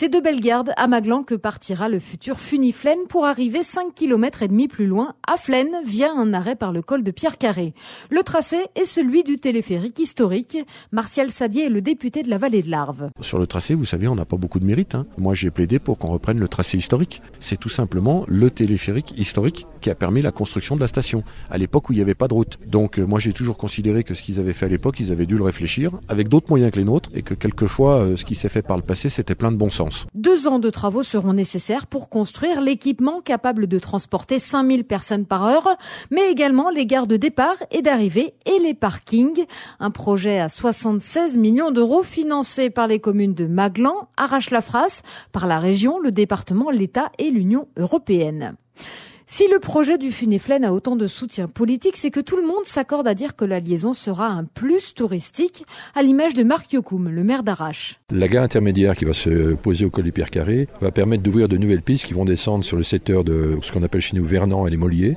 C'est 0.00 0.08
de 0.08 0.18
Bellegarde 0.18 0.72
à 0.78 0.86
Maglan 0.86 1.24
que 1.24 1.34
partira 1.34 1.90
le 1.90 1.98
futur 1.98 2.40
Funiflène 2.40 3.06
pour 3.06 3.26
arriver 3.26 3.62
5 3.62 3.94
km 3.94 4.42
et 4.42 4.48
demi 4.48 4.66
plus 4.66 4.86
loin 4.86 5.12
à 5.28 5.36
Flaine 5.36 5.76
via 5.84 6.10
un 6.10 6.32
arrêt 6.32 6.56
par 6.56 6.72
le 6.72 6.80
col 6.80 7.02
de 7.02 7.10
Pierre 7.10 7.36
Carré. 7.36 7.74
Le 8.08 8.22
tracé 8.22 8.64
est 8.76 8.86
celui 8.86 9.24
du 9.24 9.36
téléphérique 9.36 9.98
historique. 9.98 10.56
Martial 10.90 11.28
Sadier 11.28 11.66
est 11.66 11.68
le 11.68 11.82
député 11.82 12.22
de 12.22 12.30
la 12.30 12.38
vallée 12.38 12.62
de 12.62 12.70
l'Arve. 12.70 13.10
Sur 13.20 13.38
le 13.38 13.46
tracé, 13.46 13.74
vous 13.74 13.84
savez, 13.84 14.08
on 14.08 14.14
n'a 14.14 14.24
pas 14.24 14.38
beaucoup 14.38 14.58
de 14.58 14.64
mérite. 14.64 14.94
Hein. 14.94 15.04
Moi, 15.18 15.34
j'ai 15.34 15.50
plaidé 15.50 15.78
pour 15.78 15.98
qu'on 15.98 16.08
reprenne 16.08 16.38
le 16.38 16.48
tracé 16.48 16.78
historique. 16.78 17.20
C'est 17.38 17.60
tout 17.60 17.68
simplement 17.68 18.24
le 18.26 18.50
téléphérique 18.50 19.12
historique 19.18 19.66
qui 19.82 19.90
a 19.90 19.94
permis 19.94 20.22
la 20.22 20.32
construction 20.32 20.76
de 20.76 20.80
la 20.80 20.88
station, 20.88 21.24
à 21.50 21.58
l'époque 21.58 21.90
où 21.90 21.92
il 21.92 21.96
n'y 21.96 22.02
avait 22.02 22.14
pas 22.14 22.28
de 22.28 22.34
route. 22.34 22.58
Donc 22.66 22.98
euh, 22.98 23.04
moi 23.04 23.18
j'ai 23.18 23.32
toujours 23.32 23.58
considéré 23.58 24.04
que 24.04 24.14
ce 24.14 24.22
qu'ils 24.22 24.38
avaient 24.38 24.52
fait 24.52 24.66
à 24.66 24.68
l'époque, 24.68 25.00
ils 25.00 25.12
avaient 25.12 25.26
dû 25.26 25.36
le 25.36 25.44
réfléchir, 25.44 25.92
avec 26.08 26.28
d'autres 26.28 26.48
moyens 26.48 26.72
que 26.72 26.78
les 26.78 26.84
nôtres, 26.84 27.10
et 27.14 27.22
que 27.22 27.34
quelquefois 27.34 28.00
euh, 28.00 28.16
ce 28.16 28.24
qui 28.24 28.34
s'est 28.34 28.48
fait 28.48 28.62
par 28.62 28.76
le 28.76 28.82
passé, 28.82 29.08
c'était 29.08 29.34
plein 29.34 29.52
de 29.52 29.56
bon 29.56 29.70
sens. 29.70 29.89
Deux 30.14 30.46
ans 30.46 30.58
de 30.58 30.70
travaux 30.70 31.02
seront 31.02 31.32
nécessaires 31.32 31.86
pour 31.86 32.08
construire 32.08 32.60
l'équipement 32.60 33.20
capable 33.20 33.66
de 33.66 33.78
transporter 33.78 34.38
5000 34.38 34.84
personnes 34.84 35.26
par 35.26 35.44
heure, 35.44 35.76
mais 36.10 36.30
également 36.30 36.70
les 36.70 36.86
gares 36.86 37.06
de 37.06 37.16
départ 37.16 37.56
et 37.70 37.82
d'arrivée 37.82 38.34
et 38.46 38.58
les 38.58 38.74
parkings. 38.74 39.44
Un 39.78 39.90
projet 39.90 40.38
à 40.38 40.48
76 40.48 41.36
millions 41.36 41.70
d'euros 41.70 42.02
financé 42.02 42.70
par 42.70 42.86
les 42.86 43.00
communes 43.00 43.34
de 43.34 43.46
Maglan, 43.46 44.08
Arrache-la-Frasse, 44.16 45.02
par 45.32 45.46
la 45.46 45.58
région, 45.58 45.98
le 45.98 46.12
département, 46.12 46.70
l'État 46.70 47.10
et 47.18 47.30
l'Union 47.30 47.68
européenne. 47.76 48.56
Si 49.32 49.46
le 49.46 49.60
projet 49.60 49.96
du 49.96 50.10
Funiflen 50.10 50.64
a 50.64 50.72
autant 50.72 50.96
de 50.96 51.06
soutien 51.06 51.46
politique, 51.46 51.96
c'est 51.96 52.10
que 52.10 52.18
tout 52.18 52.36
le 52.36 52.44
monde 52.44 52.64
s'accorde 52.64 53.06
à 53.06 53.14
dire 53.14 53.36
que 53.36 53.44
la 53.44 53.60
liaison 53.60 53.94
sera 53.94 54.26
un 54.26 54.42
plus 54.42 54.92
touristique, 54.92 55.64
à 55.94 56.02
l'image 56.02 56.34
de 56.34 56.42
Marc 56.42 56.72
Yokoum, 56.72 57.08
le 57.08 57.22
maire 57.22 57.44
d'Arrache. 57.44 58.00
La 58.10 58.26
gare 58.26 58.42
intermédiaire 58.42 58.96
qui 58.96 59.04
va 59.04 59.14
se 59.14 59.54
poser 59.54 59.84
au 59.84 59.90
col 59.90 60.02
du 60.02 60.10
Pierre 60.10 60.30
Carré 60.30 60.66
va 60.80 60.90
permettre 60.90 61.22
d'ouvrir 61.22 61.46
de 61.46 61.56
nouvelles 61.58 61.80
pistes 61.80 62.06
qui 62.06 62.12
vont 62.12 62.24
descendre 62.24 62.64
sur 62.64 62.76
le 62.76 62.82
secteur 62.82 63.22
de 63.22 63.56
ce 63.62 63.70
qu'on 63.70 63.84
appelle 63.84 64.00
chez 64.00 64.16
nous 64.16 64.24
Vernon 64.24 64.66
et 64.66 64.70
les 64.70 64.76
Molliers. 64.76 65.16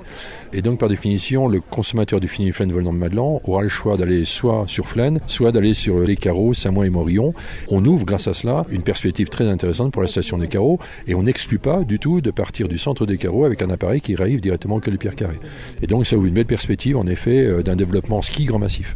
Et 0.54 0.62
donc, 0.62 0.80
par 0.80 0.90
définition, 0.90 1.48
le 1.48 1.60
consommateur 1.60 2.20
du 2.20 2.28
Funiflen 2.28 2.72
volant 2.72 2.94
de 2.94 3.00
Madelan 3.00 3.42
aura 3.46 3.64
le 3.64 3.68
choix 3.68 3.98
d'aller 3.98 4.26
soit 4.26 4.66
sur 4.68 4.88
Flaine, 4.88 5.22
soit 5.26 5.52
d'aller 5.52 5.74
sur 5.74 6.02
les 6.02 6.18
carreaux 6.18 6.54
Saint-Mois 6.54 6.86
et 6.86 6.92
Morillon. 6.92 7.34
On 7.72 7.84
ouvre, 7.84 8.06
grâce 8.06 8.28
à 8.28 8.36
cela, 8.36 8.68
une 8.70 8.84
perspective 8.84 9.30
très 9.30 9.48
intéressante 9.48 9.92
pour 9.92 10.04
la 10.04 10.08
station 10.08 10.38
des 10.38 10.48
carreaux 10.48 10.78
et 11.08 11.16
on 11.16 11.24
n'exclut 11.24 11.58
pas 11.58 11.84
du 11.84 11.98
tout 11.98 12.22
de 12.22 12.30
partir 12.30 12.68
du 12.68 12.78
centre 12.78 13.08
des 13.08 13.18
carreaux 13.18 13.46
avec 13.46 13.64
un 13.64 13.72
appareil 13.72 14.03
qui 14.04 14.16
arrive 14.22 14.42
directement 14.42 14.80
que 14.80 14.92
le 14.92 14.98
Pierre 14.98 15.16
Carré. 15.16 15.40
Et 15.82 15.88
donc 15.88 16.06
ça 16.06 16.16
ouvre 16.16 16.28
une 16.28 16.34
belle 16.34 16.46
perspective 16.46 16.98
en 16.98 17.08
effet 17.08 17.46
euh, 17.46 17.64
d'un 17.64 17.76
développement 17.76 18.22
ski 18.22 18.46
grand 18.46 18.60
massif. 18.60 18.96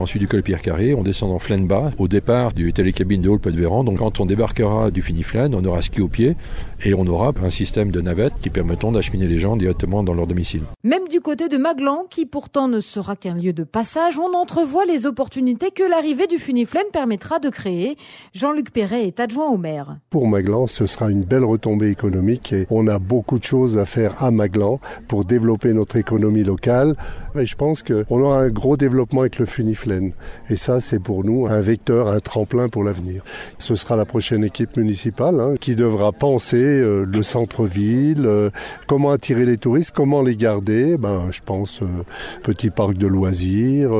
Ensuite 0.00 0.20
du 0.20 0.28
col 0.28 0.42
Pierre 0.42 0.60
Carré, 0.60 0.94
on 0.94 1.02
descend 1.02 1.30
en 1.32 1.38
Flaine 1.38 1.66
bas 1.66 1.92
au 1.98 2.08
départ 2.08 2.52
du 2.52 2.72
télécabine 2.72 3.22
de 3.22 3.28
haut 3.28 3.38
de 3.38 3.50
Véran. 3.50 3.84
Donc 3.84 3.98
quand 3.98 4.20
on 4.20 4.26
débarquera 4.26 4.90
du 4.90 5.02
Finiflaine, 5.02 5.54
on 5.54 5.64
aura 5.64 5.80
ski 5.82 6.00
au 6.00 6.08
pied 6.08 6.36
et 6.84 6.94
on 6.94 7.06
aura 7.06 7.32
un 7.42 7.50
système 7.50 7.90
de 7.90 8.00
navettes 8.00 8.34
qui 8.40 8.50
permettront 8.50 8.92
d'acheminer 8.92 9.28
les 9.28 9.38
gens 9.38 9.56
directement 9.56 10.02
dans 10.02 10.14
leur 10.14 10.26
domicile. 10.26 10.62
Même 10.84 11.08
du 11.08 11.20
côté 11.20 11.48
de 11.48 11.56
Maglan, 11.56 12.04
qui 12.10 12.26
pourtant 12.26 12.68
ne 12.68 12.80
sera 12.80 13.16
qu'un 13.16 13.34
lieu 13.34 13.52
de 13.52 13.64
passage, 13.64 14.18
on 14.18 14.34
entrevoit 14.34 14.84
les 14.84 15.06
opportunités 15.06 15.70
que 15.70 15.82
l'arrivée 15.82 16.26
du 16.26 16.38
Funiflaine 16.38 16.86
permettra 16.92 17.38
de 17.38 17.48
créer. 17.48 17.96
Jean-Luc 18.34 18.70
Perret 18.70 19.06
est 19.06 19.20
adjoint 19.20 19.48
au 19.48 19.56
maire. 19.56 19.98
Pour 20.10 20.26
Maglan, 20.28 20.66
ce 20.66 20.86
sera 20.86 21.10
une 21.10 21.22
belle 21.22 21.44
retombée 21.44 21.90
économique 21.90 22.52
et 22.52 22.66
on 22.70 22.86
a 22.86 22.98
beaucoup 22.98 23.38
de 23.38 23.44
choses 23.44 23.78
à 23.78 23.84
faire 23.84 24.22
à 24.22 24.30
Maglan 24.30 24.45
pour 25.08 25.24
développer 25.24 25.72
notre 25.72 25.96
économie 25.96 26.44
locale. 26.44 26.96
Je 27.34 27.54
pense 27.54 27.82
qu'on 27.82 28.20
aura 28.20 28.40
un 28.40 28.48
gros 28.48 28.76
développement 28.76 29.20
avec 29.20 29.38
le 29.38 29.46
Funiflaine. 29.46 30.12
Et 30.48 30.56
ça, 30.56 30.80
c'est 30.80 30.98
pour 30.98 31.24
nous 31.24 31.46
un 31.46 31.60
vecteur, 31.60 32.08
un 32.08 32.20
tremplin 32.20 32.68
pour 32.68 32.82
l'avenir. 32.82 33.22
Ce 33.58 33.74
sera 33.74 33.96
la 33.96 34.04
prochaine 34.04 34.44
équipe 34.44 34.76
municipale 34.76 35.40
hein, 35.40 35.54
qui 35.60 35.74
devra 35.74 36.12
penser 36.12 36.56
euh, 36.56 37.04
le 37.04 37.22
centre-ville, 37.22 38.24
euh, 38.26 38.50
comment 38.86 39.10
attirer 39.10 39.44
les 39.44 39.58
touristes, 39.58 39.92
comment 39.94 40.22
les 40.22 40.36
garder. 40.36 40.96
Ben, 40.96 41.28
je 41.30 41.40
pense 41.44 41.82
euh, 41.82 41.86
petit 42.42 42.70
parc 42.70 42.94
de 42.94 43.06
loisirs, 43.06 43.90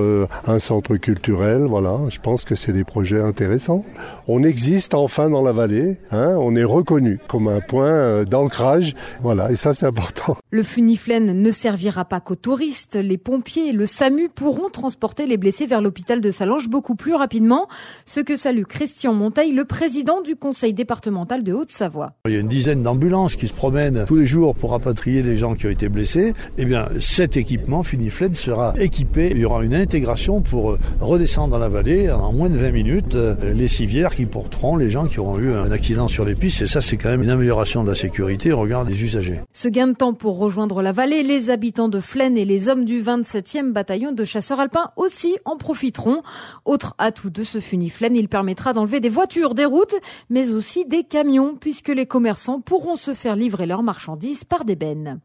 un 0.46 0.58
centre 0.58 0.96
culturel. 0.96 1.62
Voilà, 1.62 1.98
je 2.08 2.18
pense 2.20 2.44
que 2.44 2.54
c'est 2.54 2.72
des 2.72 2.84
projets 2.84 3.20
intéressants. 3.20 3.84
On 4.28 4.42
existe 4.42 4.94
enfin 4.94 5.28
dans 5.28 5.42
la 5.42 5.52
vallée. 5.52 5.96
Hein, 6.10 6.36
on 6.38 6.56
est 6.56 6.64
reconnu 6.64 7.18
comme 7.28 7.48
un 7.48 7.60
point 7.60 8.24
d'ancrage. 8.24 8.94
Voilà, 9.22 9.50
et 9.50 9.56
ça, 9.56 9.74
c'est 9.74 9.86
important. 9.86 10.35
Le 10.50 10.62
Funiflaine 10.62 11.40
ne 11.40 11.50
servira 11.50 12.04
pas 12.04 12.20
qu'aux 12.20 12.36
touristes. 12.36 12.96
Les 12.96 13.18
pompiers 13.18 13.68
et 13.68 13.72
le 13.72 13.86
SAMU 13.86 14.28
pourront 14.28 14.70
transporter 14.70 15.26
les 15.26 15.36
blessés 15.36 15.66
vers 15.66 15.80
l'hôpital 15.80 16.20
de 16.20 16.30
Salange 16.30 16.68
beaucoup 16.68 16.94
plus 16.94 17.14
rapidement. 17.14 17.68
Ce 18.04 18.20
que 18.20 18.36
salue 18.36 18.62
Christian 18.62 19.12
Monteil, 19.12 19.52
le 19.52 19.64
président 19.64 20.22
du 20.22 20.36
conseil 20.36 20.72
départemental 20.72 21.42
de 21.42 21.52
Haute-Savoie. 21.52 22.12
Il 22.26 22.32
y 22.32 22.36
a 22.36 22.40
une 22.40 22.48
dizaine 22.48 22.82
d'ambulances 22.82 23.36
qui 23.36 23.48
se 23.48 23.52
promènent 23.52 24.04
tous 24.06 24.16
les 24.16 24.26
jours 24.26 24.54
pour 24.54 24.70
rapatrier 24.70 25.22
des 25.22 25.36
gens 25.36 25.54
qui 25.54 25.66
ont 25.66 25.70
été 25.70 25.88
blessés. 25.88 26.34
Eh 26.58 26.64
bien, 26.64 26.88
cet 27.00 27.36
équipement 27.36 27.82
Funiflaine 27.82 28.34
sera 28.34 28.74
équipé. 28.78 29.30
Il 29.30 29.38
y 29.38 29.44
aura 29.44 29.64
une 29.64 29.74
intégration 29.74 30.40
pour 30.40 30.72
euh, 30.72 30.78
redescendre 31.00 31.52
dans 31.52 31.58
la 31.58 31.68
vallée 31.68 32.10
en 32.10 32.32
moins 32.32 32.50
de 32.50 32.58
20 32.58 32.70
minutes 32.70 33.14
euh, 33.14 33.34
les 33.54 33.68
civières 33.68 34.14
qui 34.14 34.26
porteront 34.26 34.76
les 34.76 34.90
gens 34.90 35.06
qui 35.06 35.20
auront 35.20 35.38
eu 35.38 35.52
un 35.52 35.70
accident 35.70 36.08
sur 36.08 36.24
les 36.24 36.34
pistes. 36.34 36.62
Et 36.62 36.66
ça, 36.66 36.80
c'est 36.80 36.96
quand 36.96 37.08
même 37.08 37.22
une 37.22 37.30
amélioration 37.30 37.84
de 37.84 37.88
la 37.88 37.94
sécurité 37.94 38.52
au 38.52 38.60
regard 38.60 38.84
des 38.84 39.02
usagers. 39.02 39.40
Ce 39.52 39.68
gain 39.68 39.88
de 39.88 39.92
temps 39.92 40.14
pour 40.16 40.38
rejoindre 40.38 40.82
la 40.82 40.92
vallée, 40.92 41.22
les 41.22 41.50
habitants 41.50 41.88
de 41.88 42.00
Flaine 42.00 42.36
et 42.36 42.44
les 42.44 42.68
hommes 42.68 42.84
du 42.84 43.00
27e 43.00 43.72
bataillon 43.72 44.12
de 44.12 44.24
chasseurs 44.24 44.60
alpins 44.60 44.90
aussi 44.96 45.36
en 45.44 45.56
profiteront. 45.56 46.22
Autre 46.64 46.94
atout 46.98 47.30
de 47.30 47.44
ce 47.44 47.60
funiflaine, 47.60 48.16
il 48.16 48.28
permettra 48.28 48.72
d'enlever 48.72 49.00
des 49.00 49.08
voitures 49.08 49.54
des 49.54 49.64
routes, 49.64 49.94
mais 50.30 50.50
aussi 50.50 50.84
des 50.84 51.04
camions, 51.04 51.56
puisque 51.56 51.88
les 51.88 52.06
commerçants 52.06 52.60
pourront 52.60 52.96
se 52.96 53.14
faire 53.14 53.36
livrer 53.36 53.66
leurs 53.66 53.82
marchandises 53.82 54.44
par 54.44 54.64
des 54.64 54.76
bennes. 54.76 55.20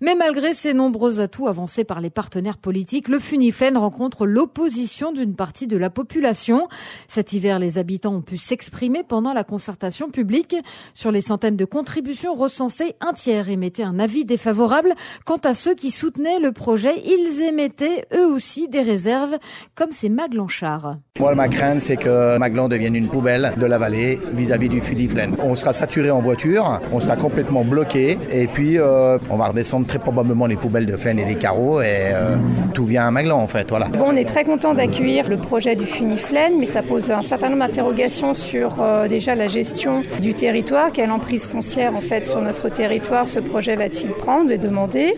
Mais 0.00 0.14
malgré 0.14 0.54
ces 0.54 0.74
nombreux 0.74 1.20
atouts 1.20 1.46
avancés 1.46 1.84
par 1.84 2.00
les 2.00 2.10
partenaires 2.10 2.58
politiques, 2.58 3.08
le 3.08 3.18
funiflaine 3.18 3.76
rencontre 3.76 4.26
l'opposition 4.26 5.12
d'une 5.12 5.36
partie 5.36 5.66
de 5.66 5.76
la 5.76 5.90
population. 5.90 6.68
Cet 7.08 7.32
hiver, 7.32 7.58
les 7.58 7.78
habitants 7.78 8.14
ont 8.14 8.22
pu 8.22 8.38
s'exprimer 8.38 9.02
pendant 9.02 9.32
la 9.32 9.44
concertation 9.44 10.10
publique. 10.10 10.56
Sur 10.94 11.12
les 11.12 11.20
centaines 11.20 11.56
de 11.56 11.64
contributions 11.64 12.34
recensées, 12.34 12.94
un 13.00 13.12
tiers 13.12 13.48
émettait 13.48 13.82
un 13.82 13.98
avis 13.98 14.24
défavorable. 14.30 14.94
Quant 15.26 15.42
à 15.44 15.54
ceux 15.54 15.74
qui 15.74 15.90
soutenaient 15.90 16.38
le 16.38 16.52
projet, 16.52 16.94
ils 17.04 17.42
émettaient 17.42 18.04
eux 18.14 18.26
aussi 18.26 18.68
des 18.68 18.80
réserves, 18.80 19.36
comme 19.74 19.90
ces 19.90 20.08
Maglanchard. 20.08 20.96
Moi, 21.18 21.34
ma 21.34 21.48
crainte, 21.48 21.80
c'est 21.80 21.96
que 21.96 22.38
Maglan 22.38 22.68
devienne 22.68 22.94
une 22.94 23.08
poubelle 23.08 23.52
de 23.56 23.66
la 23.66 23.76
vallée 23.76 24.20
vis-à-vis 24.32 24.68
du 24.68 24.80
Funiflaine. 24.80 25.34
On 25.42 25.54
sera 25.54 25.72
saturé 25.72 26.10
en 26.10 26.20
voiture, 26.20 26.80
on 26.92 27.00
sera 27.00 27.16
complètement 27.16 27.64
bloqué, 27.64 28.18
et 28.32 28.46
puis 28.46 28.78
euh, 28.78 29.18
on 29.28 29.36
va 29.36 29.46
redescendre 29.48 29.86
très 29.86 29.98
probablement 29.98 30.46
les 30.46 30.56
poubelles 30.56 30.86
de 30.86 30.96
Flaine 30.96 31.18
et 31.18 31.24
les 31.24 31.34
carreaux, 31.34 31.80
et 31.82 32.12
euh, 32.14 32.36
tout 32.72 32.84
vient 32.84 33.06
à 33.06 33.10
Maglan 33.10 33.38
en 33.38 33.48
fait. 33.48 33.68
Voilà. 33.68 33.88
Bon, 33.88 34.06
on 34.06 34.16
est 34.16 34.24
très 34.24 34.44
content 34.44 34.74
d'accueillir 34.74 35.28
le 35.28 35.36
projet 35.36 35.74
du 35.74 35.86
Funiflaine, 35.86 36.54
mais 36.58 36.66
ça 36.66 36.82
pose 36.82 37.10
un 37.10 37.22
certain 37.22 37.48
nombre 37.50 37.66
d'interrogations 37.66 38.32
sur 38.32 38.80
euh, 38.80 39.08
déjà 39.08 39.34
la 39.34 39.48
gestion 39.48 40.02
du 40.20 40.32
territoire, 40.34 40.92
quelle 40.92 41.10
emprise 41.10 41.44
foncière 41.44 41.96
en 41.96 42.00
fait 42.00 42.26
sur 42.28 42.40
notre 42.40 42.68
territoire 42.68 43.26
ce 43.26 43.40
projet 43.40 43.74
va-t-il 43.76 44.10
et 44.50 44.58
demander. 44.58 45.14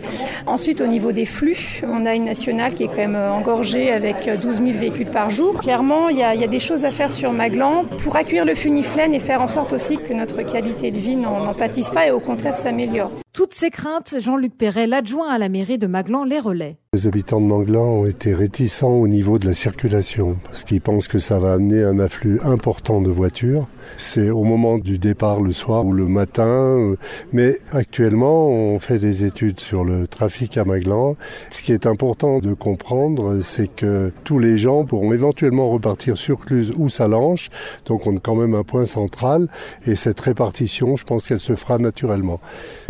Ensuite, 0.47 0.81
au 0.81 0.87
niveau 0.87 1.13
des 1.13 1.25
flux, 1.25 1.83
on 1.87 2.07
a 2.07 2.15
une 2.15 2.25
nationale 2.25 2.75
qui 2.75 2.85
est 2.85 2.89
quand 2.89 2.97
même 2.97 3.17
engorgée 3.17 3.91
avec 3.91 4.29
12 4.41 4.57
000 4.57 4.71
véhicules 4.79 5.07
par 5.07 5.31
jour. 5.31 5.61
Clairement, 5.61 6.09
il 6.09 6.19
y, 6.19 6.23
a, 6.23 6.47
des 6.47 6.61
choses 6.61 6.85
à 6.85 6.91
faire 6.91 7.13
sur 7.13 7.33
Maglan 7.33 7.85
pour 8.03 8.17
accueillir 8.17 8.45
le 8.45 8.55
funiflène 8.55 9.15
et 9.15 9.21
faire 9.21 9.43
en 9.43 9.49
sorte 9.49 9.73
aussi 9.73 9.99
que 9.99 10.13
notre 10.13 10.43
qualité 10.43 10.91
de 10.91 10.99
vie 10.99 11.17
n'en 11.17 11.53
pâtisse 11.55 11.91
pas 11.91 12.07
et 12.07 12.11
au 12.11 12.21
contraire 12.21 12.57
s'améliore. 12.57 13.22
Toutes 13.33 13.55
ces 13.55 13.71
craintes, 13.71 14.17
Jean-Luc 14.21 14.59
Perret, 14.59 14.87
l'adjoint 14.87 15.31
à 15.31 15.39
la 15.39 15.49
mairie 15.49 15.79
de 15.79 15.87
Maglan, 15.87 16.25
les 16.25 16.39
relais. 16.39 16.77
Les 16.95 17.07
habitants 17.07 17.41
de 17.41 17.47
Manglan 17.47 17.87
ont 17.87 18.05
été 18.05 18.35
réticents 18.35 18.93
au 18.93 19.09
niveau 19.09 19.39
de 19.39 19.47
la 19.47 19.55
circulation 19.55 20.37
parce 20.45 20.63
qu'ils 20.63 20.83
pensent 20.83 21.09
que 21.09 21.19
ça 21.19 21.39
va 21.39 21.55
amener 21.55 21.83
un 21.83 21.99
afflux 21.99 22.39
important 22.45 23.01
de 23.01 23.09
voitures. 23.09 23.67
C'est 23.97 24.29
au 24.29 24.45
moment 24.45 24.77
du 24.77 24.99
départ 24.99 25.41
le 25.41 25.53
soir 25.53 25.87
ou 25.87 25.95
le 25.95 26.05
matin. 26.05 26.45
Euh, 26.45 26.97
mais 27.33 27.57
actuellement, 27.71 28.49
on 28.49 28.79
fait 28.79 28.99
des 28.99 29.25
études 29.25 29.59
sur 29.59 29.85
le 29.85 30.07
trafic 30.07 30.59
à 30.59 30.67
Maglan. 30.67 31.17
Ce 31.51 31.63
qui 31.63 31.73
est 31.73 31.87
important 31.87 32.41
de 32.41 32.53
comprendre, 32.53 33.41
c'est 33.41 33.75
que 33.75 34.13
tous 34.25 34.39
les 34.39 34.59
gens 34.59 34.85
pourront 34.85 35.15
éventuellement 35.15 35.71
repartir 35.71 36.19
sur 36.19 36.45
Cluse 36.45 36.75
ou 36.77 36.91
Salange. 36.91 37.49
Donc 37.87 38.07
on 38.07 38.19
a 38.19 38.21
quand 38.21 38.35
même 38.35 38.55
un 38.55 38.65
point 38.65 38.85
central 38.85 39.49
et 39.87 39.95
cette 39.95 40.21
répartition, 40.21 40.97
je 40.97 41.05
pense 41.05 41.27
qu'elle 41.27 41.41
se 41.41 41.57
fera 41.57 41.79
naturellement. 41.79 42.39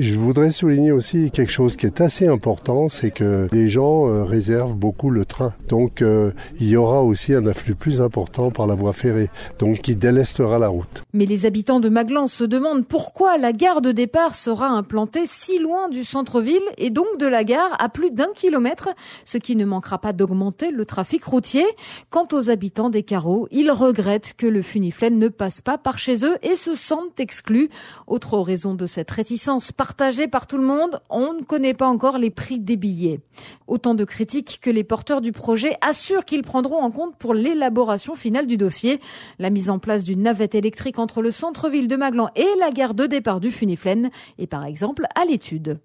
Je 0.01 0.17
voudrais 0.33 0.51
souligner 0.51 0.93
aussi 0.93 1.31
quelque 1.31 1.53
chose 1.53 1.77
qui 1.77 1.85
est 1.85 2.01
assez 2.01 2.27
important, 2.27 2.89
c'est 2.89 3.11
que 3.11 3.49
les 3.53 3.69
gens 3.69 4.09
euh, 4.09 4.25
réservent 4.25 4.75
beaucoup 4.75 5.11
le 5.11 5.27
train. 5.27 5.53
Donc 5.69 6.01
euh, 6.01 6.33
il 6.59 6.71
y 6.71 6.77
aura 6.77 7.03
aussi 7.03 7.35
un 7.35 7.47
afflux 7.47 7.75
plus 7.75 8.01
important 8.01 8.51
par 8.51 8.67
la 8.67 8.75
voie 8.75 8.95
ferrée, 8.95 9.29
donc 9.59 9.83
qui 9.83 9.95
délestera 9.95 10.59
la 10.59 10.69
route. 10.69 11.03
Mais 11.13 11.27
les 11.27 11.45
habitants 11.45 11.81
de 11.81 11.91
Maglan 11.91 12.29
se 12.29 12.45
demandent 12.45 12.87
pourquoi 12.87 13.37
la 13.37 13.53
gare 13.53 13.83
de 13.83 13.93
départ 13.93 14.35
sera 14.35 14.69
implantée 14.69 15.25
si 15.27 15.59
loin 15.59 15.91
du 15.91 16.03
centre-ville 16.03 16.63
et 16.79 16.89
donc 16.89 17.19
de 17.19 17.27
la 17.27 17.45
gare 17.45 17.77
à 17.79 17.91
plus 17.91 18.11
d'un 18.11 18.33
kilomètre, 18.35 18.89
ce 19.27 19.37
qui 19.37 19.55
ne 19.55 19.67
manquera 19.67 19.99
pas 19.99 20.15
d'augmenter 20.15 20.71
le 20.71 20.87
trafic 20.87 21.25
routier. 21.25 21.67
Quant 22.09 22.29
aux 22.33 22.49
habitants 22.49 22.89
des 22.89 23.03
carreaux, 23.03 23.49
ils 23.51 23.71
regrettent 23.71 24.33
que 24.39 24.47
le 24.47 24.63
funiflène 24.63 25.19
ne 25.19 25.29
passe 25.29 25.61
pas 25.61 25.77
par 25.77 25.99
chez 25.99 26.25
eux 26.25 26.39
et 26.43 26.57
se 26.57 26.75
sentent 26.75 27.21
exclus. 27.21 27.69
Autre 28.07 28.39
raison 28.39 28.73
de 28.73 28.87
cette 28.87 29.11
réticence 29.11 29.73
partagée 29.73 30.22
par 30.29 30.47
tout 30.47 30.59
le 30.59 30.65
monde, 30.65 31.01
on 31.11 31.33
ne 31.33 31.43
connaît 31.43 31.75
pas 31.75 31.87
encore 31.87 32.19
les 32.19 32.31
prix 32.31 32.61
des 32.61 32.77
billets. 32.77 33.21
Autant 33.67 33.95
de 33.95 34.05
critiques 34.05 34.59
que 34.61 34.71
les 34.71 34.85
porteurs 34.85 35.21
du 35.21 35.33
projet 35.33 35.77
assurent 35.81 36.25
qu'ils 36.25 36.43
prendront 36.43 36.83
en 36.83 36.91
compte 36.91 37.17
pour 37.17 37.35
l'élaboration 37.35 38.15
finale 38.15 38.47
du 38.47 38.57
dossier. 38.57 39.01
La 39.39 39.51
mise 39.51 39.71
en 39.71 39.79
place 39.79 40.05
d'une 40.05 40.23
navette 40.23 40.55
électrique 40.55 40.99
entre 40.99 41.23
le 41.23 41.31
centre-ville 41.31 41.89
de 41.89 41.97
Maglan 41.97 42.29
et 42.37 42.49
la 42.59 42.71
gare 42.71 42.95
de 42.95 43.07
départ 43.07 43.41
du 43.41 43.51
Funiflène 43.51 44.11
est 44.39 44.47
par 44.47 44.65
exemple 44.65 45.07
à 45.15 45.25
l'étude. 45.25 45.79